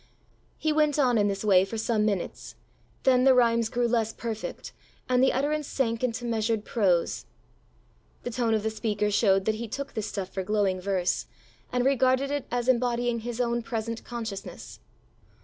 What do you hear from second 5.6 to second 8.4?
sank into measured prose. The